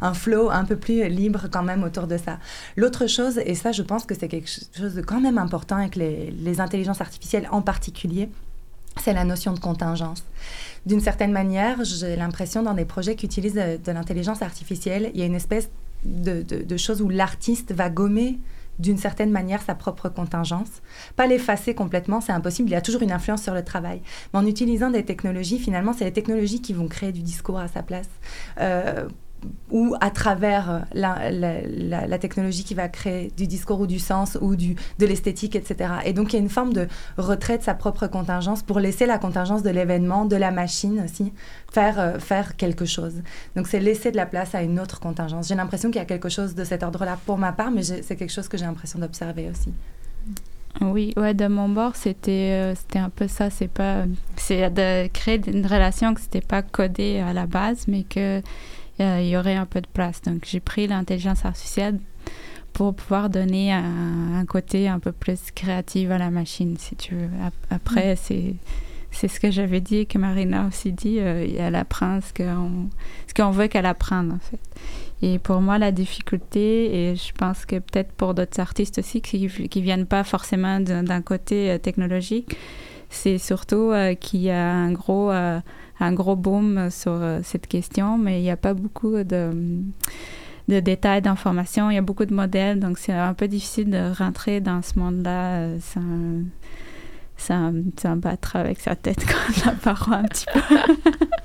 un 0.00 0.14
flow 0.14 0.50
un 0.50 0.64
peu 0.64 0.76
plus 0.76 1.08
libre 1.08 1.46
quand 1.50 1.62
même 1.62 1.82
autour 1.84 2.06
de 2.06 2.16
ça. 2.16 2.38
L'autre 2.76 3.06
chose, 3.06 3.38
et 3.44 3.54
ça, 3.54 3.72
je 3.72 3.82
pense 3.82 4.04
que 4.04 4.14
c'est 4.14 4.28
quelque 4.28 4.48
chose 4.76 4.94
de 4.94 5.00
quand 5.02 5.20
même 5.20 5.38
important 5.38 5.76
avec 5.76 5.96
les, 5.96 6.30
les 6.30 6.60
intelligences 6.60 7.00
artificielles 7.00 7.48
en 7.50 7.62
particulier, 7.62 8.28
c'est 9.00 9.12
la 9.12 9.24
notion 9.24 9.52
de 9.52 9.60
contingence. 9.60 10.24
D'une 10.86 11.00
certaine 11.00 11.32
manière, 11.32 11.84
j'ai 11.84 12.16
l'impression 12.16 12.62
dans 12.62 12.74
des 12.74 12.84
projets 12.84 13.16
qui 13.16 13.26
utilisent 13.26 13.54
de, 13.54 13.92
l'intelligence 13.92 14.42
artificielle, 14.42 15.10
il 15.14 15.20
y 15.20 15.22
a 15.22 15.26
une 15.26 15.34
espèce 15.34 15.70
de, 16.04 16.42
de, 16.42 16.62
de 16.62 16.76
chose 16.76 17.00
où 17.00 17.08
l'artiste 17.08 17.72
va 17.72 17.88
gommer 17.88 18.38
d'une 18.78 18.98
certaine 18.98 19.30
manière 19.30 19.62
sa 19.62 19.74
propre 19.74 20.08
contingence. 20.08 20.82
Pas 21.16 21.26
l'effacer 21.26 21.74
complètement, 21.74 22.20
c'est 22.20 22.32
impossible, 22.32 22.68
il 22.68 22.72
y 22.72 22.76
a 22.76 22.80
toujours 22.80 23.02
une 23.02 23.12
influence 23.12 23.42
sur 23.42 23.54
le 23.54 23.64
travail. 23.64 24.00
Mais 24.32 24.40
en 24.40 24.46
utilisant 24.46 24.90
des 24.90 25.04
technologies, 25.04 25.58
finalement, 25.58 25.92
c'est 25.92 26.04
les 26.04 26.12
technologies 26.12 26.60
qui 26.60 26.72
vont 26.72 26.88
créer 26.88 27.12
du 27.12 27.22
discours 27.22 27.58
à 27.58 27.68
sa 27.68 27.82
place. 27.82 28.08
Euh, 28.60 29.08
ou 29.70 29.94
à 30.00 30.10
travers 30.10 30.84
la, 30.92 31.30
la, 31.30 32.18
technologie 32.18 32.64
qui 32.64 32.74
va 32.74 32.88
créer 32.88 33.32
du 33.36 33.46
discours 33.46 33.80
ou 33.80 33.86
du 33.86 33.98
sens 33.98 34.38
ou 34.40 34.54
du, 34.54 34.76
de 34.98 35.06
l'esthétique, 35.06 35.56
etc. 35.56 35.90
Et 36.04 36.12
donc 36.12 36.32
il 36.32 36.36
y 36.36 36.38
a 36.38 36.42
une 36.42 36.48
forme 36.48 36.72
de 36.72 36.88
retrait 37.16 37.58
de 37.58 37.62
sa 37.62 37.74
propre 37.74 38.06
contingence 38.06 38.62
pour 38.62 38.80
laisser 38.80 39.06
la 39.06 39.18
contingence 39.18 39.62
de 39.62 39.70
l'événement, 39.70 40.24
de 40.24 40.36
la 40.36 40.50
machine 40.50 41.02
aussi, 41.04 41.32
faire, 41.70 41.98
euh, 41.98 42.18
faire 42.18 42.56
quelque 42.56 42.84
chose. 42.84 43.14
Donc 43.56 43.66
c'est 43.66 43.80
laisser 43.80 44.10
de 44.10 44.16
la 44.16 44.26
place 44.26 44.54
à 44.54 44.62
une 44.62 44.78
autre 44.78 45.00
contingence. 45.00 45.48
J'ai 45.48 45.54
l'impression 45.54 45.90
qu'il 45.90 45.98
y 45.98 46.02
a 46.02 46.06
quelque 46.06 46.28
chose 46.28 46.54
de 46.54 46.64
cet 46.64 46.82
ordre-là 46.82 47.18
pour 47.26 47.38
ma 47.38 47.52
part, 47.52 47.70
mais 47.70 47.82
c'est 47.82 48.16
quelque 48.16 48.32
chose 48.32 48.48
que 48.48 48.56
j'ai 48.56 48.66
l'impression 48.66 48.98
d'observer 48.98 49.48
aussi. 49.50 49.72
Oui, 50.80 51.12
ouais, 51.16 51.34
de 51.34 51.46
mon 51.48 51.68
bord, 51.68 51.96
c'était 51.96 52.74
euh, 52.74 52.98
un 52.98 53.10
peu 53.10 53.28
ça. 53.28 53.50
C'est 53.50 53.68
de 53.68 55.06
créer 55.08 55.40
une 55.46 55.66
relation 55.66 56.14
que 56.14 56.20
c'était 56.20 56.40
pas 56.40 56.62
codé 56.62 57.18
à 57.18 57.32
la 57.32 57.46
base, 57.46 57.86
mais 57.88 58.04
que 58.04 58.40
euh, 59.02 59.20
il 59.20 59.28
y 59.28 59.36
aurait 59.36 59.56
un 59.56 59.66
peu 59.66 59.80
de 59.80 59.86
place. 59.86 60.22
Donc, 60.22 60.44
j'ai 60.46 60.60
pris 60.60 60.86
l'intelligence 60.86 61.44
artificielle 61.44 61.98
pour 62.72 62.94
pouvoir 62.94 63.28
donner 63.28 63.72
un, 63.72 64.34
un, 64.34 64.46
côté 64.46 64.88
un 64.88 64.98
peu 64.98 65.12
plus 65.12 65.50
créatif 65.54 66.10
à 66.10 66.18
la 66.18 66.30
machine, 66.30 66.76
si 66.78 66.96
tu 66.96 67.14
veux. 67.14 67.28
Après, 67.70 68.14
mm. 68.14 68.16
c'est 68.16 68.54
c'est 69.14 69.28
ce 69.28 69.38
que 69.38 69.50
j'avais 69.50 69.82
dit 69.82 69.98
et 69.98 70.06
que 70.06 70.16
Marina 70.16 70.66
aussi 70.66 70.90
dit. 70.90 71.18
Euh, 71.20 71.46
elle 71.58 71.74
apprend 71.74 72.20
ce 72.22 72.32
qu'on 72.32 72.88
ce 73.26 73.34
qu'on 73.34 73.50
veut 73.50 73.68
qu'elle 73.68 73.86
apprenne, 73.86 74.32
en 74.32 74.38
fait. 74.38 74.60
Et 75.20 75.38
pour 75.38 75.60
moi, 75.60 75.78
la 75.78 75.92
difficulté, 75.92 77.10
et 77.10 77.16
je 77.16 77.32
pense 77.32 77.64
que 77.64 77.76
peut-être 77.76 78.10
pour 78.12 78.34
d'autres 78.34 78.58
artistes 78.58 78.98
aussi 78.98 79.20
qui 79.20 79.48
qui 79.48 79.82
viennent 79.82 80.06
pas 80.06 80.24
forcément 80.24 80.80
d'un 80.80 81.22
côté 81.22 81.70
euh, 81.70 81.78
technologique, 81.78 82.56
c'est 83.12 83.38
surtout 83.38 83.92
euh, 83.92 84.14
qu'il 84.14 84.40
y 84.40 84.50
a 84.50 84.72
un 84.72 84.90
gros 84.90 85.30
euh, 85.30 85.60
un 86.02 86.12
gros 86.12 86.36
boom 86.36 86.90
sur 86.90 87.12
euh, 87.12 87.40
cette 87.42 87.66
question, 87.66 88.18
mais 88.18 88.40
il 88.40 88.42
n'y 88.42 88.50
a 88.50 88.56
pas 88.56 88.74
beaucoup 88.74 89.22
de, 89.22 89.52
de 90.68 90.80
détails, 90.80 91.22
d'informations. 91.22 91.90
Il 91.90 91.94
y 91.94 91.98
a 91.98 92.02
beaucoup 92.02 92.24
de 92.24 92.34
modèles, 92.34 92.80
donc 92.80 92.98
c'est 92.98 93.12
un 93.12 93.34
peu 93.34 93.48
difficile 93.48 93.90
de 93.90 94.12
rentrer 94.16 94.60
dans 94.60 94.82
ce 94.82 94.98
monde-là 94.98 95.68
sans, 97.42 97.72
ça, 97.72 97.78
ça 98.00 98.14
battre 98.14 98.56
avec 98.56 98.80
sa 98.80 98.96
tête 98.96 99.24
contre 99.26 99.66
la 99.66 99.72
paroi 99.72 100.16
un 100.16 100.24
petit 100.24 100.46
peu. 100.52 100.60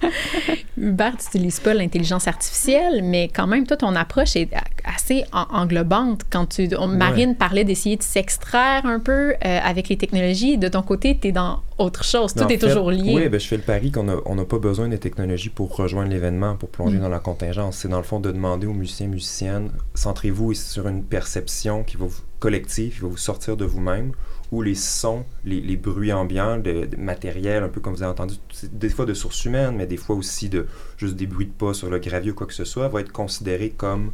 Hubert, 0.77 1.18
tu 1.18 1.25
n'utilises 1.38 1.60
pas 1.60 1.74
l'intelligence 1.74 2.27
artificielle, 2.27 3.01
mais 3.04 3.30
quand 3.34 3.48
même, 3.48 3.66
toi, 3.66 3.77
ton 3.77 3.96
approche 3.96 4.36
est 4.36 4.50
assez 4.86 5.25
englobante. 5.32 6.22
Quand 6.30 6.46
tu, 6.46 6.70
Marine 6.88 7.36
parlait 7.36 7.63
d'essayer 7.63 7.98
de 7.98 8.04
s'extraire 8.04 8.86
un 8.86 9.00
peu 9.00 9.34
euh, 9.34 9.36
avec 9.63 9.89
les 9.89 9.98
technologies. 9.98 10.58
De 10.58 10.68
ton 10.68 10.84
côté, 10.84 11.18
tu 11.20 11.30
es 11.30 11.32
dans 11.32 11.62
autre 11.77 12.04
chose. 12.04 12.34
Tout 12.34 12.51
est 12.51 12.58
toujours 12.58 12.92
lié. 12.92 13.13
Oui, 13.16 13.30
ben, 13.30 13.39
je 13.39 13.48
fais 13.48 13.58
le 13.58 13.63
pari 13.63 13.92
qu'on 13.92 14.04
n'a 14.04 14.46
pas 14.46 14.60
besoin 14.60 14.88
des 14.88 15.00
technologies 15.00 15.50
pour 15.50 15.75
rejoindre 15.75 16.10
l'événement, 16.12 16.56
pour 16.56 16.70
plonger 16.70 16.98
mm. 16.98 17.01
dans 17.01 17.10
la 17.10 17.20
contingence. 17.20 17.77
C'est 17.77 17.89
dans 17.89 17.98
le 17.98 18.04
fond 18.04 18.20
de 18.20 18.32
demander 18.32 18.68
aux 18.68 18.74
musiciens, 18.74 19.08
musiciennes, 19.08 19.72
centrez-vous 19.96 20.54
sur 20.54 20.88
une 20.88 21.04
perception 21.04 21.84
qui 21.84 21.98
va 21.98 22.06
vous, 22.06 22.22
collective, 22.39 22.96
qui 22.96 23.01
va 23.01 23.08
vous 23.08 23.18
sortir 23.18 23.58
de 23.58 23.66
vous-même 23.66 24.12
où 24.51 24.62
les 24.62 24.75
sons, 24.75 25.25
les, 25.44 25.75
bruits 25.75 26.13
ambiants, 26.13 26.58
de, 26.58 26.88
matériel, 26.98 27.63
un 27.63 27.70
peu 27.70 27.82
comme 27.82 27.94
vous 27.94 28.04
avez 28.04 28.12
entendu, 28.12 28.36
des 28.72 28.89
fois 28.89 29.06
de 29.06 29.13
sources 29.13 29.44
humaines, 29.46 29.75
mais 29.75 29.88
des 29.88 29.98
fois 29.98 30.16
aussi 30.16 30.50
de 30.50 30.68
juste 30.98 31.16
des 31.16 31.27
bruits 31.27 31.48
de 31.48 31.51
pas 31.51 31.74
sur 31.74 31.89
le 31.89 32.00
gravier 32.00 32.32
ou 32.32 32.36
quoi 32.36 32.48
que 32.48 32.54
ce 32.54 32.66
soit, 32.66 32.88
va 32.88 33.01
être 33.01 33.12
considéré 33.12 33.70
comme 33.70 34.12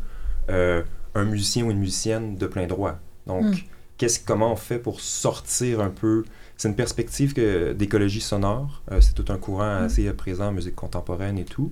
euh, 0.49 0.81
un 1.15 1.25
musicien 1.25 1.65
ou 1.65 1.71
une 1.71 1.79
musicienne 1.79 2.35
de 2.35 2.47
plein 2.47 2.65
droit. 2.65 2.99
Donc, 3.27 3.45
hmm. 3.45 3.55
qu'est-ce, 3.97 4.19
comment 4.19 4.51
on 4.51 4.55
fait 4.57 4.79
pour 4.79 4.99
sortir 4.99 5.81
un 5.81 5.89
peu 5.89 6.23
C'est 6.57 6.67
une 6.67 6.75
perspective 6.75 7.33
d'écologie 7.75 8.21
sonore. 8.21 8.81
Euh, 8.91 9.01
c'est 9.01 9.13
tout 9.13 9.31
un 9.31 9.37
courant 9.37 9.81
hmm. 9.81 9.85
assez 9.85 10.11
présent 10.13 10.47
en 10.47 10.51
musique 10.51 10.75
contemporaine 10.75 11.37
et 11.37 11.45
tout. 11.45 11.71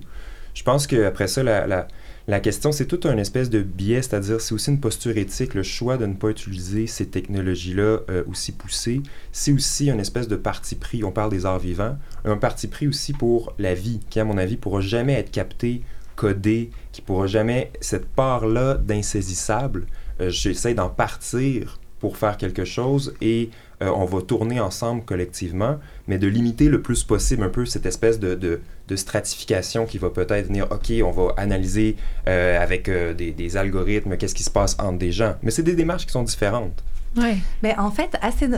Je 0.54 0.62
pense 0.62 0.86
qu'après 0.86 1.28
ça, 1.28 1.42
la 1.42 1.88
la 2.28 2.38
question, 2.38 2.70
c'est 2.70 2.86
tout 2.86 3.00
un 3.08 3.18
espèce 3.18 3.50
de 3.50 3.62
biais, 3.62 4.00
c'est-à-dire 4.00 4.40
c'est 4.40 4.54
aussi 4.54 4.70
une 4.70 4.78
posture 4.78 5.16
éthique, 5.16 5.54
le 5.54 5.64
choix 5.64 5.96
de 5.96 6.06
ne 6.06 6.14
pas 6.14 6.28
utiliser 6.28 6.86
ces 6.86 7.06
technologies-là 7.06 7.98
euh, 8.10 8.22
aussi 8.28 8.52
poussées. 8.52 9.02
C'est 9.32 9.50
aussi 9.50 9.90
une 9.90 9.98
espèce 9.98 10.28
de 10.28 10.36
parti 10.36 10.76
pris, 10.76 11.02
on 11.02 11.10
parle 11.10 11.30
des 11.30 11.46
arts 11.46 11.58
vivants, 11.58 11.98
un 12.24 12.36
parti 12.36 12.68
pris 12.68 12.86
aussi 12.86 13.12
pour 13.12 13.54
la 13.58 13.74
vie, 13.74 13.98
qui 14.08 14.20
à 14.20 14.24
mon 14.24 14.38
avis 14.38 14.56
pourra 14.56 14.80
jamais 14.80 15.14
être 15.14 15.32
capté, 15.32 15.82
codé, 16.14 16.70
qui 16.92 17.02
pourra 17.02 17.26
jamais, 17.26 17.72
cette 17.80 18.06
part-là 18.06 18.74
d'insaisissable, 18.74 19.86
euh, 20.20 20.30
j'essaie 20.30 20.74
d'en 20.74 20.90
partir 20.90 21.80
pour 22.02 22.16
faire 22.16 22.36
quelque 22.36 22.64
chose 22.64 23.14
et 23.20 23.48
euh, 23.80 23.88
on 23.94 24.06
va 24.06 24.22
tourner 24.22 24.58
ensemble 24.58 25.04
collectivement, 25.04 25.78
mais 26.08 26.18
de 26.18 26.26
limiter 26.26 26.68
le 26.68 26.82
plus 26.82 27.04
possible 27.04 27.44
un 27.44 27.48
peu 27.48 27.64
cette 27.64 27.86
espèce 27.86 28.18
de, 28.18 28.34
de, 28.34 28.60
stratification 28.96 29.86
qui 29.86 29.96
va 29.96 30.10
peut-être 30.10 30.48
venir, 30.48 30.66
OK, 30.70 30.92
on 31.02 31.12
va 31.12 31.32
analyser 31.38 31.96
euh, 32.28 32.60
avec 32.60 32.88
euh, 32.90 33.14
des, 33.14 33.30
des, 33.30 33.56
algorithmes 33.56 34.18
qu'est-ce 34.18 34.34
qui 34.34 34.42
se 34.42 34.50
passe 34.50 34.76
entre 34.78 34.98
des 34.98 35.12
gens. 35.12 35.36
Mais 35.42 35.50
c'est 35.50 35.62
des 35.62 35.76
démarches 35.76 36.04
qui 36.04 36.12
sont 36.12 36.24
différentes. 36.24 36.82
Ouais. 37.16 37.38
Mais 37.62 37.76
en 37.78 37.90
fait, 37.90 38.16
assez, 38.22 38.48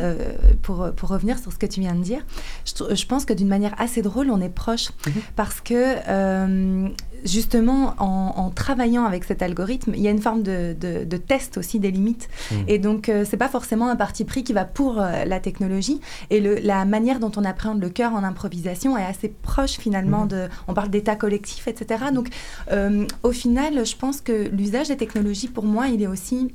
pour, 0.63 0.93
pour, 0.95 1.09
revenir 1.09 1.39
sur 1.39 1.53
ce 1.53 1.59
que 1.59 1.67
tu 1.67 1.81
viens 1.81 1.95
de 1.95 2.03
dire, 2.03 2.25
je, 2.65 2.95
je 2.95 3.07
pense 3.07 3.25
que 3.25 3.33
d'une 3.33 3.49
manière 3.49 3.75
assez 3.81 4.03
drôle, 4.03 4.31
on 4.31 4.41
est 4.41 4.49
proche. 4.49 4.91
Mm-hmm. 4.91 5.13
Parce 5.37 5.61
que 5.61 6.93
justement, 7.25 7.95
en, 7.99 8.51
travaillant 8.51 9.05
avec 9.05 9.25
cet 9.25 9.43
algorithme, 9.43 9.93
il 9.95 10.01
y 10.01 10.09
a 10.09 10.11
une 10.11 10.21
forme 10.21 10.43
de, 10.43 11.17
test 11.27 11.57
aussi 11.57 11.81
des 11.81 11.91
limites. 11.91 12.29
Mm. 12.51 12.55
Et 12.69 12.79
donc, 12.79 13.09
euh, 13.09 13.25
c'est 13.29 13.37
pas 13.37 13.49
forcément 13.49 13.89
un 13.89 13.97
parti 13.97 14.25
pris 14.25 14.45
qui 14.45 14.53
va 14.53 14.65
pour 14.65 15.01
euh, 15.01 15.25
la 15.25 15.41
technologie. 15.41 16.01
Et 16.31 16.41
le, 16.41 16.57
la 16.57 16.85
manière 16.85 17.19
dont 17.19 17.33
on 17.37 17.45
appréhende 17.45 17.81
le 17.81 17.89
cœur 17.89 18.13
en 18.13 18.23
improvisation 18.23 18.99
est 18.99 19.05
assez 19.05 19.29
proche 19.29 19.73
finalement 19.73 20.25
mm. 20.25 20.29
de. 20.29 20.49
On 20.69 20.75
parle 20.75 20.91
d'état 20.91 21.17
collectif, 21.17 21.67
etc. 21.67 22.07
Donc, 22.13 22.29
euh, 22.71 23.07
au 23.23 23.33
final, 23.33 23.87
je 23.87 23.97
pense 23.97 24.21
que 24.21 24.49
l'usage 24.49 24.89
des 24.89 24.97
technologies, 24.97 25.49
pour 25.49 25.65
moi, 25.65 25.89
il 25.89 26.03
est 26.03 26.07
aussi 26.07 26.53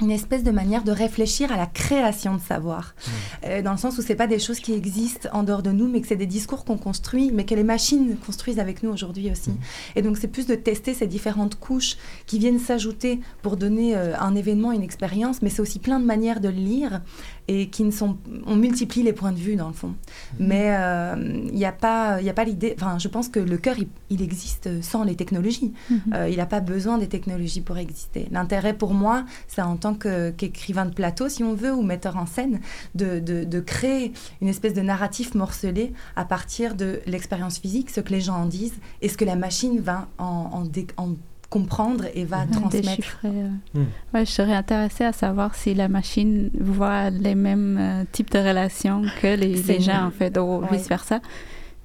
une 0.00 0.10
espèce 0.10 0.42
de 0.42 0.50
manière 0.50 0.84
de 0.84 0.92
réfléchir 0.92 1.52
à 1.52 1.56
la 1.56 1.66
création 1.66 2.34
de 2.34 2.40
savoir, 2.40 2.94
mmh. 2.96 3.10
euh, 3.46 3.62
dans 3.62 3.72
le 3.72 3.78
sens 3.78 3.96
où 3.98 4.02
c'est 4.02 4.14
pas 4.14 4.26
des 4.26 4.38
choses 4.38 4.60
qui 4.60 4.72
existent 4.74 5.28
en 5.32 5.42
dehors 5.42 5.62
de 5.62 5.70
nous, 5.70 5.88
mais 5.88 6.00
que 6.00 6.06
c'est 6.06 6.16
des 6.16 6.26
discours 6.26 6.64
qu'on 6.64 6.76
construit, 6.76 7.30
mais 7.32 7.44
que 7.44 7.54
les 7.54 7.64
machines 7.64 8.16
construisent 8.24 8.58
avec 8.58 8.82
nous 8.82 8.90
aujourd'hui 8.90 9.30
aussi. 9.30 9.50
Mmh. 9.50 9.58
Et 9.96 10.02
donc 10.02 10.18
c'est 10.18 10.28
plus 10.28 10.46
de 10.46 10.54
tester 10.54 10.92
ces 10.92 11.06
différentes 11.06 11.58
couches 11.58 11.96
qui 12.26 12.38
viennent 12.38 12.58
s'ajouter 12.58 13.20
pour 13.42 13.56
donner 13.56 13.96
euh, 13.96 14.18
un 14.18 14.34
événement, 14.34 14.72
une 14.72 14.82
expérience, 14.82 15.40
mais 15.42 15.50
c'est 15.50 15.62
aussi 15.62 15.78
plein 15.78 15.98
de 15.98 16.04
manières 16.04 16.40
de 16.40 16.48
le 16.48 16.56
lire 16.56 17.00
et 17.48 17.68
qui 17.68 17.84
ne 17.84 17.90
sont 17.90 18.16
on 18.46 18.56
multiplie 18.56 19.02
les 19.02 19.12
points 19.12 19.32
de 19.32 19.38
vue 19.38 19.56
dans 19.56 19.68
le 19.68 19.74
fond 19.74 19.88
mhm. 19.88 20.46
mais 20.46 20.76
euh, 20.76 21.14
il 21.46 21.54
n'y 21.54 21.64
a 21.64 21.72
pas 21.72 22.20
il 22.20 22.28
a 22.28 22.32
pas 22.32 22.44
l'idée 22.44 22.74
enfin 22.76 22.98
je 22.98 23.08
pense 23.08 23.28
que 23.28 23.40
le 23.40 23.56
cœur 23.56 23.76
il, 24.10 24.22
existe 24.22 24.82
sans 24.82 25.04
les 25.04 25.14
technologies 25.14 25.72
mhm. 25.90 26.00
euh, 26.14 26.28
il 26.28 26.36
n'a 26.36 26.46
pas 26.46 26.60
besoin 26.60 26.98
des 26.98 27.08
technologies 27.08 27.60
pour 27.60 27.78
exister 27.78 28.26
l'intérêt 28.30 28.74
pour 28.74 28.94
moi 28.94 29.24
c'est 29.48 29.62
en 29.62 29.76
tant 29.76 29.94
qu'écrivain 29.94 30.86
de 30.86 30.94
plateau 30.94 31.28
si 31.28 31.44
on 31.44 31.54
veut 31.54 31.72
ou 31.72 31.82
metteur 31.82 32.16
en 32.16 32.26
scène 32.26 32.60
de, 32.94 33.20
de, 33.20 33.60
créer 33.60 34.12
une 34.40 34.48
espèce 34.48 34.74
de 34.74 34.82
narratif 34.82 35.34
morcelé 35.34 35.92
à 36.14 36.24
partir 36.24 36.74
de 36.74 37.00
l'expérience 37.06 37.58
physique 37.58 37.90
ce 37.90 38.00
que 38.00 38.10
les 38.12 38.20
gens 38.20 38.36
en 38.36 38.46
disent 38.46 38.78
et 39.02 39.08
ce 39.08 39.16
que 39.16 39.24
la 39.24 39.36
machine 39.36 39.80
va 39.80 40.08
en, 40.18 40.64
en, 40.96 41.02
en 41.02 41.14
comprendre 41.50 42.04
et 42.14 42.24
va 42.24 42.46
transmettre. 42.46 43.18
Euh. 43.24 43.48
Hmm. 43.74 43.84
Ouais, 44.14 44.26
je 44.26 44.30
serais 44.30 44.54
intéressée 44.54 45.04
à 45.04 45.12
savoir 45.12 45.54
si 45.54 45.74
la 45.74 45.88
machine 45.88 46.50
voit 46.58 47.10
les 47.10 47.34
mêmes 47.34 47.78
euh, 47.80 48.04
types 48.10 48.30
de 48.30 48.38
relations 48.38 49.02
que 49.20 49.28
les, 49.28 49.62
les 49.62 49.80
gens, 49.80 50.06
en 50.06 50.10
fait, 50.10 50.36
ou 50.38 50.62
vice-versa. 50.70 51.20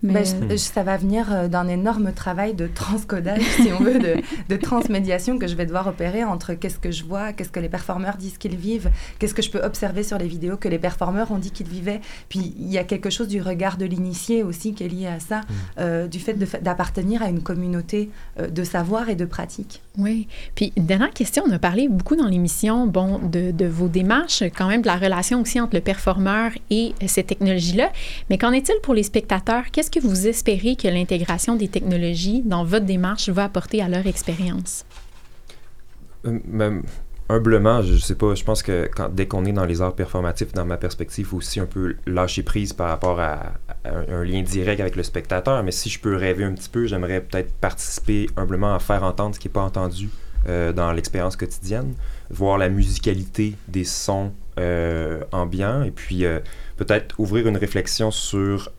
Ben, 0.04 0.26
ça 0.26 0.84
va 0.84 0.98
venir 0.98 1.32
euh, 1.32 1.48
d'un 1.48 1.68
énorme 1.68 2.12
travail 2.12 2.56
de 2.56 2.68
transcodage, 2.68 3.42
si 3.56 3.70
on 3.72 3.84
veut, 3.84 4.00
de, 4.00 4.16
de, 4.50 4.56
transmédiation 4.56 5.38
que 5.38 5.46
je 5.48 5.56
vais 5.56 5.66
devoir 5.66 5.88
opérer 5.88 6.24
entre 6.24 6.54
qu'est-ce 6.54 6.80
que 6.80 6.90
je 6.90 7.04
vois, 7.04 7.34
qu'est-ce 7.34 7.52
que 7.52 7.60
les 7.60 7.70
performeurs 7.70 8.18
disent 8.18 8.38
qu'ils 8.40 8.56
vivent, 8.56 8.90
qu'est-ce 9.20 9.36
que 9.36 9.44
je 9.44 9.52
peux 9.52 9.62
observer 9.62 10.02
sur 10.04 10.18
les 10.18 10.28
vidéos 10.28 10.58
que 10.58 10.68
les 10.68 10.80
performeurs 10.80 11.32
ont 11.32 11.38
dit 11.38 11.52
qu'ils 11.52 11.68
vivaient. 11.68 12.02
Puis 12.30 12.56
il 12.58 12.72
y 12.72 12.80
a 12.80 12.84
quelque 12.84 13.12
chose 13.12 13.28
du 13.28 13.42
regard 13.42 13.78
de 13.78 13.86
l'initié 13.86 14.42
aussi 14.42 14.74
qui 14.74 14.84
est 14.84 14.88
lié 14.88 15.08
à 15.08 15.20
ça, 15.20 15.42
mm. 15.42 15.44
euh, 15.80 16.08
du 16.08 16.20
fait 16.20 16.34
d'appartenir 16.34 17.22
à 17.22 17.30
une 17.30 17.44
communauté 17.44 18.10
euh, 18.40 18.48
de 18.48 18.64
savoir 18.64 19.10
et 19.10 19.16
de 19.16 19.26
pratique. 19.26 19.82
Oui. 19.98 20.28
Puis 20.56 20.74
dernière 20.78 21.12
question, 21.12 21.44
on 21.48 21.52
a 21.52 21.60
parlé 21.60 21.88
beaucoup 21.88 22.16
dans 22.16 22.28
l'émission, 22.28 22.88
bon, 22.88 23.20
de, 23.20 23.52
de, 23.52 23.66
vos 23.66 23.88
démarches, 23.88 24.44
quand 24.56 24.68
même 24.68 24.82
de 24.82 24.88
la 24.88 24.96
relation 24.96 25.42
aussi 25.42 25.60
entre 25.60 25.76
le 25.76 25.82
performeur 25.82 26.52
et 26.70 26.94
cette 27.06 27.28
technologie-là. 27.28 27.92
Mais 28.30 28.38
qu'en 28.38 28.52
est-il 28.52 28.76
pour 28.82 28.94
les 28.94 29.04
spectateurs? 29.04 29.66
Qu'est-ce 29.72 29.91
que 29.92 30.00
vous 30.00 30.28
espérez 30.28 30.76
que 30.76 30.88
l'intégration 30.88 31.56
des 31.56 31.68
technologies 31.68 32.42
dans 32.44 32.64
votre 32.64 32.86
démarche 32.86 33.30
va 33.30 33.44
apporter 33.44 33.82
à 33.82 33.90
leur 33.90 34.08
expérience? 34.08 34.86
Euh, 36.26 36.82
humblement, 37.30 37.82
je, 37.82 37.94
ne 37.94 38.00
sais 38.00 38.16
pas, 38.16 38.36
je 38.36 38.44
pense 38.44 38.64
que 38.64 38.90
dès 39.12 39.28
qu'on 39.28 39.46
est 39.46 39.52
dans 39.52 39.66
les 39.66 39.82
arts 39.82 39.96
performatifs, 39.96 40.54
dans 40.54 40.66
ma 40.66 40.78
perspective, 40.78 41.28
faut 41.28 41.38
aussi 41.38 41.60
un 41.60 41.66
peu 41.66 41.96
lâcher 42.06 42.44
prise 42.44 42.74
par 42.74 42.90
rapport 42.90 43.20
à, 43.20 43.54
un, 43.86 44.24
lien 44.24 44.42
direct 44.42 44.80
avec 44.80 44.96
le 44.96 45.04
spectateur. 45.04 45.62
Mais 45.64 45.72
si 45.72 45.90
je 45.90 46.00
peux 46.00 46.16
rêver 46.16 46.44
un 46.44 46.54
petit 46.54 46.70
peu, 46.70 46.86
j'aimerais 46.86 47.22
peut-être 47.22 47.52
participer 47.54 48.28
humblement 48.38 48.76
à 48.76 48.80
faire 48.80 49.04
entendre 49.04 49.36
ce 49.36 49.40
qui 49.40 49.48
n'est 49.48 49.54
pas 49.54 49.64
entendu 49.64 50.10
euh, 50.48 50.74
dans 50.74 50.92
l'expérience 50.92 51.36
quotidienne, 51.36 51.94
voir 52.30 52.58
la 52.58 52.70
musicalité 52.70 53.56
des 53.68 53.84
sons 53.84 54.32
euh, 54.60 55.22
ambiants 55.32 55.84
et 55.84 55.92
puis 55.92 56.24
peut-être 56.78 57.20
ouvrir 57.20 57.48
une 57.48 57.58
réflexion 57.58 58.12
sur 58.12 58.72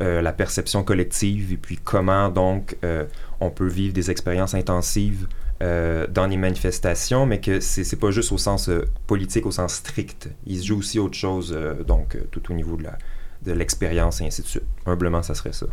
euh, 0.00 0.22
la 0.22 0.32
perception 0.32 0.82
collective 0.82 1.52
et 1.52 1.56
puis 1.56 1.76
comment 1.76 2.30
donc 2.30 2.76
euh, 2.84 3.04
on 3.40 3.50
peut 3.50 3.66
vivre 3.66 3.92
des 3.92 4.10
expériences 4.10 4.54
intensives 4.54 5.28
euh, 5.62 6.06
dans 6.06 6.26
les 6.26 6.38
manifestations, 6.38 7.26
mais 7.26 7.40
que 7.40 7.60
c'est 7.60 7.98
pas 7.98 8.10
juste 8.10 8.32
au 8.32 8.38
sens 8.38 8.70
politique, 9.06 9.44
au 9.44 9.50
sens 9.50 9.74
strict. 9.74 10.30
Il 10.46 10.58
se 10.58 10.66
joue 10.66 10.78
aussi 10.78 10.98
autre 10.98 11.16
chose, 11.16 11.56
donc 11.86 12.16
tout 12.30 12.50
au 12.50 12.54
niveau 12.54 12.76
de 12.76 12.84
la 12.84 12.98
de 13.42 13.52
l'expérience 13.52 14.20
et 14.20 14.26
ainsi 14.26 14.42
de 14.42 14.46
suite. 14.46 14.64
Humblement, 14.84 15.22
ça 15.22 15.34
serait 15.34 15.52
ça. 15.52 15.66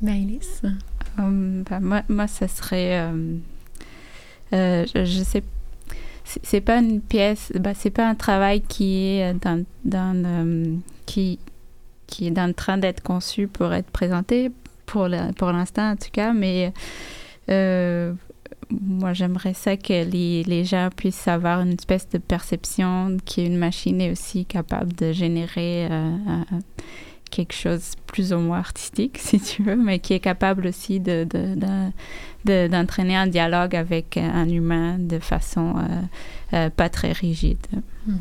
Maëlys? 0.00 0.62
Um, 1.18 1.64
ben, 1.68 1.80
moi, 1.80 2.02
moi, 2.08 2.26
ça 2.26 2.48
serait... 2.48 3.10
je, 4.52 4.86
je 4.94 5.22
sais 5.22 5.42
c'est 6.24 6.62
pas 6.62 6.78
une 6.78 7.00
pièce, 7.02 7.52
bah, 7.54 7.72
c'est 7.74 7.90
pas 7.90 8.08
un 8.08 8.14
travail 8.14 8.62
qui 8.62 9.18
est 9.18 9.34
dans, 9.34 9.64
dans 9.84 10.80
qui, 11.04 11.38
qui 12.06 12.26
est 12.26 12.38
en 12.38 12.52
train 12.52 12.78
d'être 12.78 13.02
conçu 13.02 13.48
pour 13.48 13.72
être 13.72 13.90
présenté, 13.90 14.50
pour 14.86 15.08
l'instant 15.08 15.92
en 15.92 15.96
tout 15.96 16.10
cas, 16.12 16.32
mais 16.32 16.72
euh, 17.50 18.12
moi 18.70 19.12
j'aimerais 19.12 19.54
ça 19.54 19.76
que 19.76 20.04
les, 20.04 20.42
les, 20.44 20.64
gens 20.64 20.88
puissent 20.94 21.28
avoir 21.28 21.60
une 21.60 21.72
espèce 21.72 22.08
de 22.08 22.18
perception 22.18 23.16
qu'une 23.26 23.56
machine 23.56 24.00
est 24.00 24.10
aussi 24.10 24.44
capable 24.44 24.92
de 24.94 25.12
générer 25.12 25.88
euh, 25.90 26.42
quelque 27.30 27.52
chose 27.52 27.92
plus 28.06 28.32
ou 28.32 28.38
moins 28.38 28.58
artistique, 28.58 29.18
si 29.20 29.40
tu 29.40 29.62
veux, 29.62 29.76
mais 29.76 29.98
qui 29.98 30.14
est 30.14 30.20
capable 30.20 30.68
aussi 30.68 31.00
de, 31.00 31.26
d'entraîner 32.44 33.16
un 33.16 33.26
dialogue 33.26 33.74
avec 33.74 34.16
un 34.16 34.48
humain 34.48 34.98
de 34.98 35.18
façon 35.18 35.74
euh, 36.52 36.70
pas 36.70 36.88
très 36.88 37.12
rigide. 37.12 37.66
Hmm. 38.06 38.12
Mm, 38.12 38.18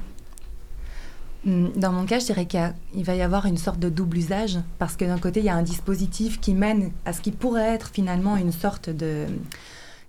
dans 1.46 1.92
mon 1.92 2.06
cas, 2.06 2.20
je 2.20 2.26
dirais 2.26 2.46
qu'il 2.46 3.04
va 3.04 3.16
y 3.16 3.22
avoir 3.22 3.46
une 3.46 3.58
sorte 3.58 3.80
de 3.80 3.90
double 3.90 4.18
usage, 4.18 4.60
parce 4.80 4.96
que 4.96 5.06
d'un 5.06 5.18
côté, 5.18 5.42
il 5.42 5.46
y 5.46 5.50
a 5.50 5.56
un 5.56 5.64
dispositif 5.64 6.40
qui 6.40 6.54
mène 6.54 6.92
à 7.06 7.14
ce 7.14 7.22
qui 7.22 7.32
pourrait 7.32 7.74
être 7.74 7.90
finalement 7.94 8.38
une 8.38 8.52
sorte 8.52 8.90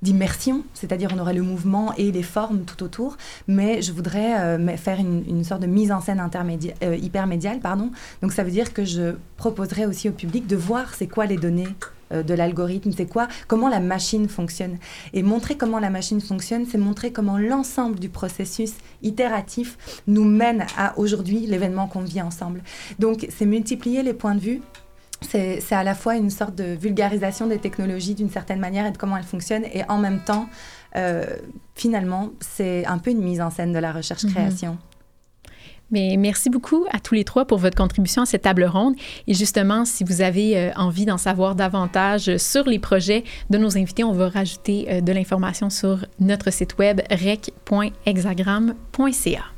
d'immersion, 0.02 0.62
c'est-à-dire 0.74 1.10
on 1.14 1.18
aurait 1.18 1.34
le 1.34 1.42
mouvement 1.42 1.92
et 1.96 2.12
les 2.12 2.22
formes 2.22 2.64
tout 2.64 2.84
autour, 2.84 3.16
mais 3.48 3.82
je 3.82 3.92
voudrais 3.92 4.58
faire 4.76 5.00
une, 5.00 5.44
sorte 5.44 5.62
de 5.62 5.66
mise 5.66 5.90
en 5.90 6.00
scène 6.00 6.22
hypermédiale. 6.82 7.58
Pardon. 7.60 7.90
Donc 8.22 8.32
ça 8.32 8.44
veut 8.44 8.52
dire 8.52 8.72
que 8.72 8.84
je 8.84 9.14
proposerais 9.36 9.86
aussi 9.86 10.08
au 10.08 10.12
public 10.12 10.46
de 10.46 10.56
voir 10.56 10.94
c'est 10.94 11.08
quoi 11.08 11.26
les 11.26 11.36
données 11.36 11.66
euh, 11.66 12.03
de 12.22 12.34
l'algorithme, 12.34 12.92
c'est 12.96 13.06
quoi, 13.06 13.28
comment 13.48 13.68
la 13.68 13.80
machine 13.80 14.28
fonctionne. 14.28 14.78
Et 15.12 15.22
montrer 15.22 15.56
comment 15.56 15.78
la 15.78 15.90
machine 15.90 16.20
fonctionne, 16.20 16.66
c'est 16.70 16.78
montrer 16.78 17.12
comment 17.12 17.38
l'ensemble 17.38 17.98
du 17.98 18.08
processus 18.08 18.74
itératif 19.02 20.02
nous 20.06 20.24
mène 20.24 20.66
à 20.76 20.98
aujourd'hui 20.98 21.46
l'événement 21.46 21.86
qu'on 21.86 22.02
vit 22.02 22.22
ensemble. 22.22 22.62
Donc 22.98 23.26
c'est 23.30 23.46
multiplier 23.46 24.02
les 24.02 24.14
points 24.14 24.34
de 24.34 24.40
vue 24.40 24.62
c'est 25.28 25.72
à 25.72 25.84
la 25.84 25.94
fois 25.94 26.16
une 26.16 26.30
sorte 26.30 26.54
de 26.54 26.64
vulgarisation 26.64 27.46
des 27.46 27.58
technologies 27.58 28.14
d'une 28.14 28.30
certaine 28.30 28.60
manière 28.60 28.86
et 28.86 28.90
de 28.90 28.98
comment 28.98 29.16
elles 29.16 29.24
fonctionnent, 29.24 29.64
et 29.72 29.82
en 29.88 29.98
même 29.98 30.20
temps, 30.20 30.48
euh, 30.96 31.24
finalement, 31.74 32.30
c'est 32.40 32.84
un 32.86 32.98
peu 32.98 33.10
une 33.10 33.22
mise 33.22 33.40
en 33.40 33.50
scène 33.50 33.72
de 33.72 33.78
la 33.78 33.92
recherche-création. 33.92 34.72
Mhm. 34.72 34.78
Mais 35.90 36.16
merci 36.18 36.50
beaucoup 36.50 36.84
à 36.90 36.98
tous 36.98 37.14
les 37.14 37.24
trois 37.24 37.44
pour 37.44 37.58
votre 37.58 37.76
contribution 37.76 38.22
à 38.22 38.26
cette 38.26 38.42
table 38.42 38.64
ronde. 38.64 38.94
Et 39.26 39.34
justement, 39.34 39.84
si 39.84 40.02
vous 40.04 40.22
avez 40.22 40.58
euh, 40.58 40.70
envie 40.76 41.06
d'en 41.06 41.18
savoir 41.18 41.54
davantage 41.54 42.36
sur 42.38 42.64
les 42.64 42.78
projets 42.78 43.24
de 43.50 43.58
nos 43.58 43.76
invités, 43.76 44.04
on 44.04 44.12
va 44.12 44.28
rajouter 44.28 44.86
euh, 44.88 45.00
de 45.00 45.12
l'information 45.12 45.70
sur 45.70 46.06
notre 46.20 46.52
site 46.52 46.78
web 46.78 47.00
rec.hexagram.ca. 47.10 49.53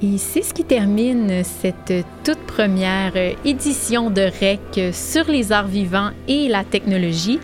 Et 0.00 0.16
c'est 0.16 0.42
ce 0.42 0.54
qui 0.54 0.62
termine 0.62 1.42
cette 1.42 1.92
toute 2.22 2.38
première 2.46 3.16
édition 3.44 4.10
de 4.10 4.20
REC 4.20 4.94
sur 4.94 5.28
les 5.28 5.50
arts 5.50 5.66
vivants 5.66 6.10
et 6.28 6.46
la 6.46 6.62
technologie. 6.62 7.40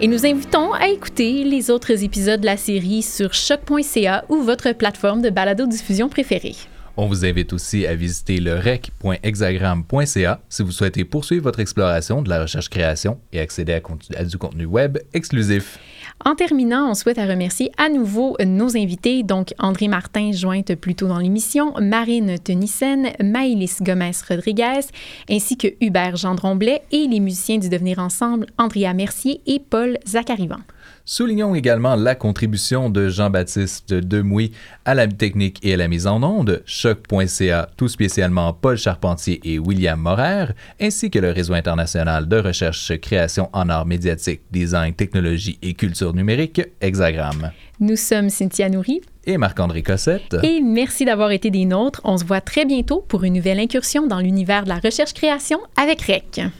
Et 0.00 0.08
nous 0.08 0.26
invitons 0.26 0.72
à 0.72 0.88
écouter 0.88 1.44
les 1.44 1.70
autres 1.70 2.02
épisodes 2.02 2.40
de 2.40 2.46
la 2.46 2.56
série 2.56 3.02
sur 3.02 3.32
choc.ca 3.32 4.24
ou 4.28 4.42
votre 4.42 4.72
plateforme 4.72 5.22
de 5.22 5.30
balado-diffusion 5.30 6.08
préférée. 6.08 6.56
On 6.96 7.06
vous 7.06 7.24
invite 7.24 7.52
aussi 7.52 7.86
à 7.86 7.94
visiter 7.94 8.40
le 8.40 8.58
rec.hexagram.ca 8.58 10.40
si 10.48 10.62
vous 10.64 10.72
souhaitez 10.72 11.04
poursuivre 11.04 11.44
votre 11.44 11.60
exploration 11.60 12.22
de 12.22 12.28
la 12.28 12.42
recherche-création 12.42 13.20
et 13.32 13.38
accéder 13.38 13.80
à 14.16 14.24
du 14.24 14.36
contenu 14.36 14.64
web 14.64 14.98
exclusif. 15.12 15.78
En 16.22 16.36
terminant, 16.36 16.90
on 16.90 16.94
souhaite 16.94 17.18
remercier 17.18 17.70
à 17.76 17.88
nouveau 17.88 18.36
nos 18.44 18.76
invités, 18.76 19.22
donc 19.22 19.52
André 19.58 19.88
Martin, 19.88 20.32
jointe 20.32 20.74
plus 20.74 20.94
tôt 20.94 21.08
dans 21.08 21.18
l'émission, 21.18 21.74
Marine 21.80 22.38
Tenissen, 22.38 23.10
Maëlys 23.22 23.82
Gomez-Rodriguez, 23.82 24.86
ainsi 25.28 25.56
que 25.58 25.68
Hubert 25.80 26.16
Gendron-Blais 26.16 26.82
et 26.92 27.06
les 27.08 27.20
musiciens 27.20 27.58
du 27.58 27.68
Devenir 27.68 27.98
Ensemble, 27.98 28.46
Andrea 28.58 28.94
Mercier 28.94 29.42
et 29.46 29.58
Paul 29.58 29.98
Zacarivan. 30.06 30.60
Soulignons 31.06 31.54
également 31.54 31.96
la 31.96 32.14
contribution 32.14 32.88
de 32.88 33.10
Jean-Baptiste 33.10 33.92
Demouy 33.92 34.52
à 34.86 34.94
la 34.94 35.06
technique 35.06 35.58
et 35.62 35.74
à 35.74 35.76
la 35.76 35.86
mise 35.86 36.06
en 36.06 36.22
onde, 36.22 36.62
choc.ca, 36.64 37.68
tout 37.76 37.88
spécialement 37.88 38.54
Paul 38.54 38.78
Charpentier 38.78 39.38
et 39.44 39.58
William 39.58 40.00
Morer, 40.00 40.54
ainsi 40.80 41.10
que 41.10 41.18
le 41.18 41.30
réseau 41.30 41.52
international 41.52 42.26
de 42.26 42.38
recherche 42.38 42.96
création 43.02 43.50
en 43.52 43.68
arts 43.68 43.84
médiatiques, 43.84 44.40
design, 44.50 44.94
technologie 44.94 45.58
et 45.60 45.74
culture 45.74 46.14
numérique, 46.14 46.62
Hexagram. 46.80 47.50
Nous 47.80 47.96
sommes 47.96 48.30
Cynthia 48.30 48.70
Nourri 48.70 49.02
et 49.26 49.36
Marc-André 49.36 49.82
Cossette. 49.82 50.36
Et 50.42 50.62
merci 50.62 51.04
d'avoir 51.04 51.32
été 51.32 51.50
des 51.50 51.66
nôtres. 51.66 52.00
On 52.04 52.16
se 52.16 52.24
voit 52.24 52.40
très 52.40 52.64
bientôt 52.64 53.04
pour 53.06 53.24
une 53.24 53.34
nouvelle 53.34 53.60
incursion 53.60 54.06
dans 54.06 54.20
l'univers 54.20 54.64
de 54.64 54.70
la 54.70 54.78
recherche-création 54.78 55.58
avec 55.76 56.00
REC. 56.00 56.50